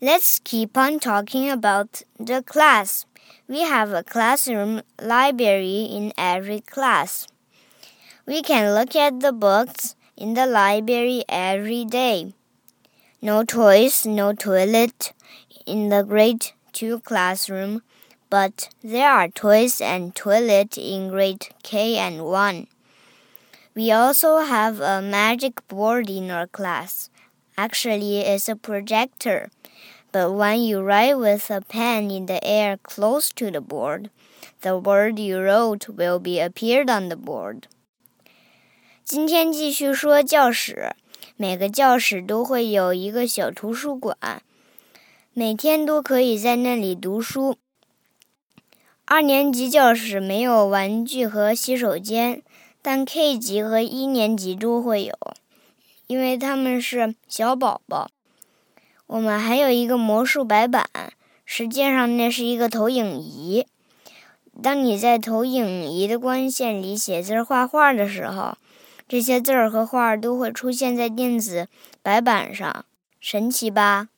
[0.00, 3.04] Let's keep on talking about the class.
[3.48, 7.26] We have a classroom library in every class.
[8.24, 12.32] We can look at the books in the library every day.
[13.20, 15.12] No toys, no toilet
[15.66, 17.82] in the grade 2 classroom,
[18.30, 22.68] but there are toys and toilet in grade K and 1.
[23.74, 27.10] We also have a magic board in our class
[27.57, 29.49] Actually, it's a projector.
[30.11, 34.09] But when you write with a pen in the air close to the board,
[34.61, 37.63] the word you wrote will be appeared on the board.
[39.03, 40.95] 今天继续说教室。
[41.35, 44.41] 每个教室都会有一个小图书馆，
[45.33, 47.57] 每天都可以在那里读书。
[49.05, 52.41] 二年级教室没有玩具和洗手间。
[52.85, 55.17] 但 K 级和一年级都会有，
[56.08, 58.10] 因为他们是小宝宝。
[59.06, 60.84] 我们还有一个魔术白板，
[61.44, 63.66] 实际上那是一个投影仪。
[64.60, 68.58] 当你在投影仪的光线里写字画画的时候，
[69.06, 71.68] 这些字儿和画儿都会出现在电子
[72.02, 72.84] 白板上，
[73.20, 74.08] 神奇吧？